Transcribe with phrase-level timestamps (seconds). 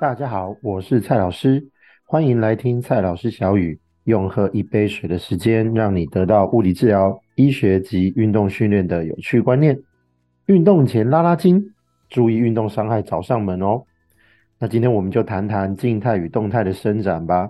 [0.00, 1.60] 大家好，我是蔡老师，
[2.04, 9.76] 欢迎来听蔡老师小语，用喝一杯水的时间，让你得到物理治疗、医学及运动训练的有趣观念。
[10.46, 11.60] 运动前拉拉筋，
[12.08, 13.82] 注意运动伤害找上门哦。
[14.60, 17.48] 那今天我们就谈谈静态与动态的伸展吧。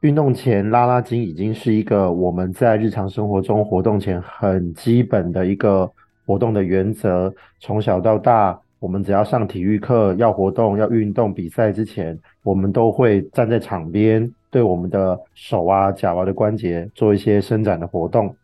[0.00, 5.92] 运动前拉拉筋已经是一个我们在日常生活中活动前很基本的一个
[6.24, 7.30] 活动的原则，
[7.60, 8.58] 从小到大。
[8.80, 18.34] 我们只要上体育课，要活动、要运动、比赛之前，我们都会站在场边，对我们的手啊、脚啊的关节做一些伸展的活动。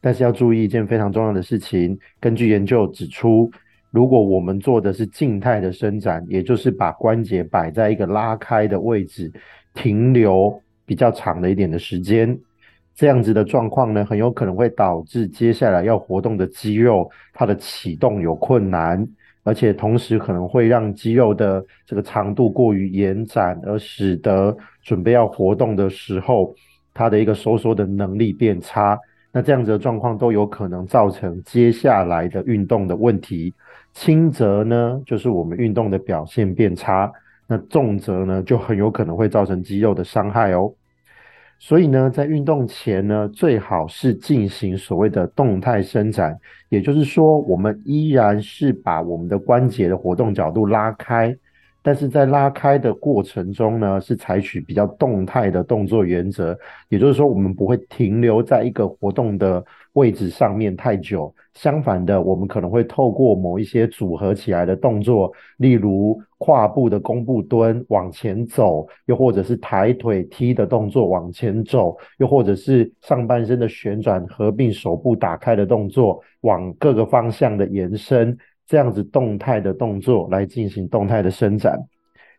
[0.00, 3.50] 但是要注意一件非常重要的事情，根据研究指出，
[3.90, 9.30] 如果我们做的是静态的伸展，也就是把关节摆在一个拉开的位置，
[9.74, 12.38] 停留比较长的一点的时间，
[12.94, 19.06] 这样子的状况呢，很有可能会导致接下来要活动的肌肉，它的启动有困难。
[19.44, 26.52] 而且同时可能会让肌肉的这个长度过于延展，而使得准备要活动的时候，
[26.92, 28.98] 它的一个收缩的能力变差。
[29.30, 33.52] 那这样子的状况都有可能造成接下来的运动的问题。
[33.92, 37.10] 轻则呢，就是我们运动的表现变差；
[37.46, 40.72] 那重则呢，就很有可能会造成肌肉的伤害哦。
[41.58, 46.38] 所以呢，在运动前呢，最好是进行所谓的动态伸展，
[46.68, 51.34] 也就是说，我们依然是把我们的关节的活动角度拉开，
[51.84, 78.34] 但是在拉开的过程中呢，是采取比较动态的动作原则，也就是说，我们不会停留在一个活动的位置上面太久，相反的，我们可能会透过某一些组合起来的动作，例如跨步的弓步蹲往前走，又或者是抬腿踢的动作往前走，又或者是上半身的旋转合并手部打开的动作往各个方向的延伸，
[78.66, 81.78] 这样子动态的动作来进行动态的伸展。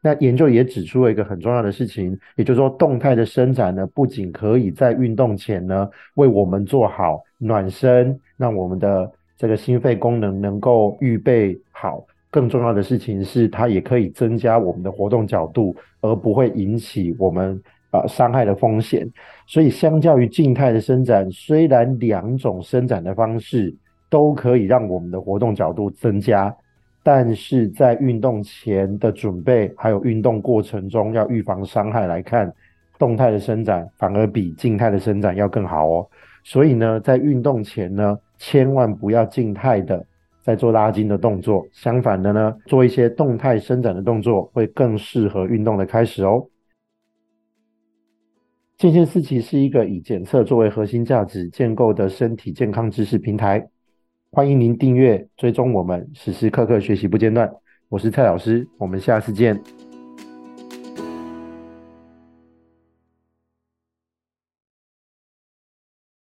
[0.02, 17.60] 那研究也指出了一个很重要的事情，也就是说，动态的伸展呢，不仅可以在运动前呢为我们做好暖身，让我们的这个心肺功能能够预备好，更重要的事情是，它也可以增加我们的活动角度，而不会引起我们
[17.92, 19.10] 呃伤害的风险。
[19.48, 23.74] 所以，相较于静态的伸展，虽然两种伸展的方式
[24.16, 26.56] 都可以让我们的活动角度增加。
[27.04, 32.50] 但是在运动前的准备，还有运动过程中要预防伤害来看，
[32.98, 36.08] 动态的伸展反而比静态的伸展要更好哦。
[36.46, 40.06] 所以呢，在运动前呢，千万不要静态的
[40.42, 46.48] 在做拉筋的动作，相反的呢，做一些动态伸展的动作会更适合运动的开始哦。
[48.78, 53.68] 健先思齐是一个以检测作为核心价值建构的身体健康知识平台。
[54.36, 57.50] 欢迎您订阅、追踪我们，时时刻刻学习不间断。
[57.88, 59.58] 我是蔡老师，我们下次见。